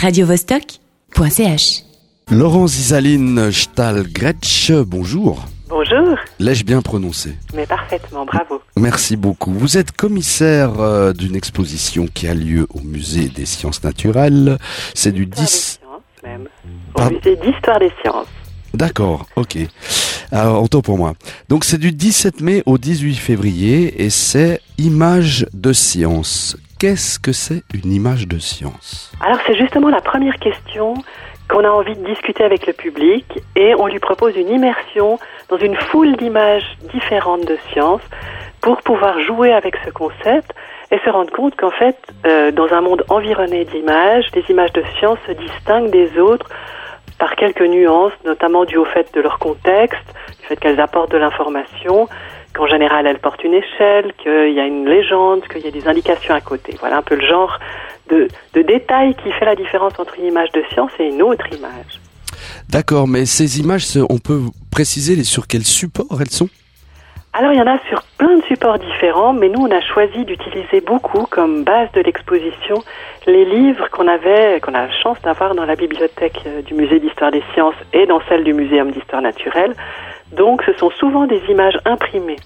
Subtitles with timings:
[0.00, 1.82] radiovostok.ch.
[2.30, 5.44] Laurent Zizaline Stahl-Gretsch, bonjour.
[5.68, 8.62] Bonjour, L'ai-je bien prononcé mais parfaitement, bravo.
[8.76, 9.52] Merci beaucoup.
[9.52, 14.56] Vous êtes commissaire euh, d'une exposition qui a lieu au musée des sciences naturelles.
[14.94, 15.50] C'est du Histoire des 10...
[15.50, 16.48] sciences, même.
[16.94, 18.26] Au Pardon musée d'histoire des sciences.
[18.72, 19.58] D'accord, ok.
[20.32, 21.12] Alors, autant pour moi.
[21.50, 26.56] Donc c'est du 17 mai au 18 février et c'est Image de science.
[26.80, 30.94] Qu'est-ce que c'est une image de science Alors c'est justement la première question
[31.50, 35.18] qu'on a envie de discuter avec le public et on lui propose une immersion
[35.50, 38.00] dans une foule d'images différentes de sciences
[38.62, 40.54] pour pouvoir jouer avec ce concept
[40.90, 44.82] et se rendre compte qu'en fait, euh, dans un monde environné d'images, les images de
[44.96, 46.48] science se distinguent des autres
[47.18, 51.18] par quelques nuances, notamment dues au fait de leur contexte, du fait qu'elles apportent de
[51.18, 52.08] l'information,
[52.60, 55.88] qu'en général elles portent une échelle, qu'il y a une légende, qu'il y a des
[55.88, 56.76] indications à côté.
[56.78, 57.58] Voilà un peu le genre
[58.10, 61.46] de, de détail qui fait la différence entre une image de science et une autre
[61.52, 62.00] image.
[62.68, 66.50] D'accord, mais ces images, on peut préciser sur quel support elles sont?
[67.32, 70.24] Alors il y en a sur plein de supports différents, mais nous on a choisi
[70.24, 72.82] d'utiliser beaucoup comme base de l'exposition
[73.26, 76.98] les livres qu'on avait, qu'on a la chance d'avoir dans la bibliothèque euh, du musée
[76.98, 79.74] d'histoire des sciences et dans celle du muséum d'histoire naturelle.
[80.32, 82.36] Donc ce sont souvent des images imprimées.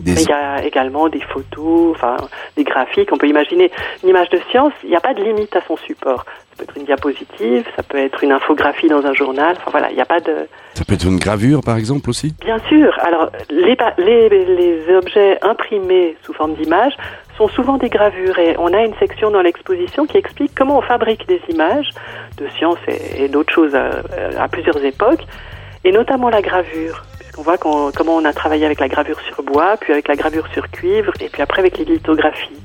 [0.00, 2.16] Des- Mais il y a également des photos, enfin
[2.56, 3.10] des graphiques.
[3.12, 3.70] On peut imaginer
[4.02, 6.24] une image de science, il n'y a pas de limite à son support.
[6.24, 9.56] Ça peut être une diapositive, ça peut être une infographie dans un journal.
[9.58, 12.34] Enfin voilà, il n'y a pas de, Ça peut être une gravure, par exemple, aussi
[12.40, 12.98] Bien sûr.
[13.02, 16.94] Alors, les, pa- les, les objets imprimés sous forme d'image
[17.36, 20.82] sont souvent des gravures et on a une section dans l'exposition qui explique comment on
[20.82, 21.90] fabrique des images
[22.38, 23.90] de science et, et d'autres choses à,
[24.38, 25.24] à plusieurs époques,
[25.84, 27.04] et notamment la gravure.
[27.18, 30.46] Puisqu'on voit comment on a travaillé avec la gravure sur bois, puis avec la gravure
[30.52, 32.60] sur cuivre, et puis après avec les lithographies.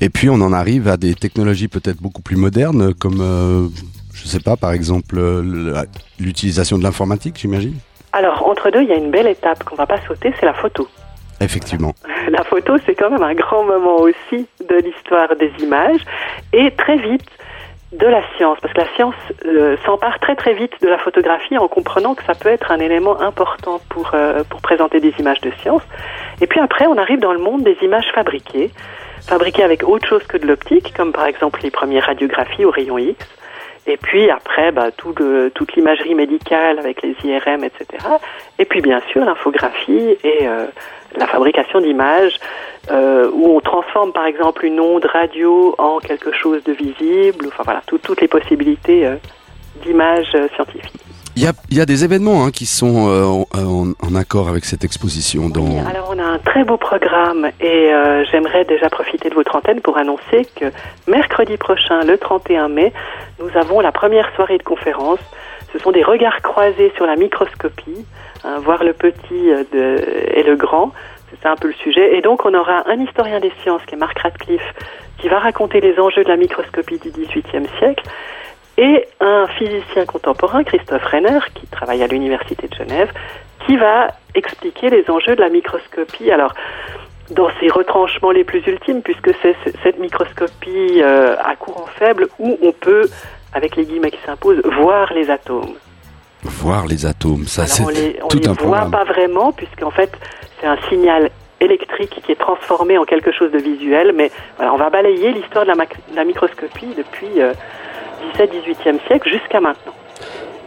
[0.00, 3.68] Et puis on en arrive à des technologies peut-être beaucoup plus modernes, comme, euh,
[4.14, 5.84] je sais pas, par exemple, euh,
[6.20, 7.74] l'utilisation de l'informatique, j'imagine
[8.12, 10.54] Alors, entre deux, il y a une belle étape qu'on va pas sauter, c'est la
[10.54, 10.88] photo.
[11.40, 11.94] Effectivement.
[12.30, 16.00] La photo, c'est quand même un grand moment aussi de l'histoire des images
[16.52, 17.24] et très vite
[17.92, 19.14] de la science, parce que la science
[19.46, 22.80] euh, s'empare très très vite de la photographie en comprenant que ça peut être un
[22.80, 25.82] élément important pour, euh, pour présenter des images de science.
[26.42, 28.70] Et puis après, on arrive dans le monde des images fabriquées,
[29.26, 32.98] fabriquées avec autre chose que de l'optique, comme par exemple les premières radiographies au rayon
[32.98, 33.16] X.
[33.88, 35.14] Et puis après, bah, tout
[35.54, 37.86] toute l'imagerie médicale avec les IRM, etc.
[38.58, 40.66] Et puis bien sûr l'infographie et euh,
[41.16, 42.38] la fabrication d'images
[42.90, 47.46] euh, où on transforme par exemple une onde radio en quelque chose de visible.
[47.48, 49.16] Enfin voilà, tout- toutes les possibilités euh,
[49.84, 50.92] d'images scientifiques.
[51.38, 54.64] Il y a, il y a des événements hein, qui sont euh, en, accord avec
[54.64, 55.48] cette exposition.
[55.48, 55.60] Dans...
[55.60, 59.54] Oui, alors on a un très beau programme et euh, j'aimerais déjà profiter de votre
[59.54, 60.64] antenne pour annoncer que
[61.06, 62.92] mercredi prochain, le 31 mai,
[63.38, 65.20] nous avons la première soirée de conférence.
[65.72, 68.04] Ce sont des regards croisés sur la microscopie,
[68.42, 70.90] hein, voir le petit euh, de, et le grand.
[71.30, 72.18] C'est un peu le sujet.
[72.18, 74.74] Et donc on aura un historien des sciences qui est Mark Radcliffe
[75.18, 78.02] qui va raconter les enjeux de la microscopie du XVIIIe siècle
[78.78, 83.12] et un physicien contemporain, Christophe Renner, qui travaille à l'Université de Genève,
[83.66, 86.30] qui va expliquer les enjeux de la microscopie.
[86.30, 86.54] Alors,
[87.30, 92.56] dans ses retranchements les plus ultimes, puisque c'est cette microscopie euh, à courant faible où
[92.62, 93.06] on peut,
[93.52, 95.74] avec les guillemets qui s'imposent, voir les atomes.
[96.44, 98.90] Voir les atomes, ça c'est on les, on tout les un voit programme.
[98.92, 100.12] pas vraiment, puisqu'en fait,
[100.60, 101.30] c'est un signal
[101.60, 104.12] électrique qui est transformé en quelque chose de visuel.
[104.14, 107.52] Mais voilà, on va balayer l'histoire de la, mac- de la microscopie depuis euh,
[108.36, 109.94] 17-18e siècle jusqu'à maintenant.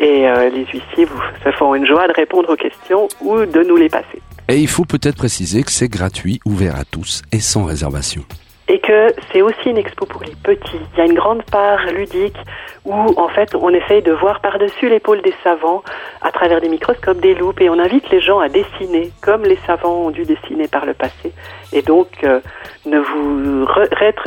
[0.01, 3.63] Et euh, les huissiers vous se font une joie de répondre aux questions ou de
[3.63, 4.21] nous les passer.
[4.49, 8.25] Et il faut peut-être préciser que c'est gratuit, ouvert à tous et sans réservation.
[8.71, 10.79] Et que c'est aussi une expo pour les petits.
[10.95, 12.37] Il y a une grande part ludique
[12.85, 15.83] où, en fait, on essaye de voir par-dessus l'épaule des savants,
[16.23, 19.59] à travers des microscopes, des loupes, et on invite les gens à dessiner, comme les
[19.67, 21.33] savants ont dû dessiner par le passé.
[21.73, 22.39] Et donc, euh,
[22.87, 23.67] ne vous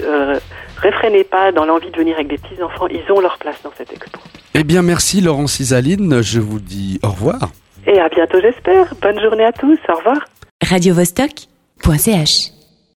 [0.01, 0.37] euh,
[0.77, 2.87] réfrénez pas dans l'envie de venir avec des petits-enfants.
[2.87, 4.19] Ils ont leur place dans cette expo.
[4.55, 6.21] Eh bien, merci Laurence Isaline.
[6.21, 7.49] Je vous dis au revoir.
[7.87, 8.93] Et à bientôt, j'espère.
[9.01, 9.79] Bonne journée à tous.
[9.87, 10.17] Au revoir.
[10.61, 12.62] radiovostok.ch